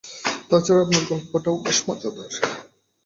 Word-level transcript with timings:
তা 0.49 0.57
ছাড়া 0.65 0.81
আপনার 0.83 1.03
গল্পটাও 1.09 1.55
বেশ 1.63 1.79
মজার। 1.87 2.13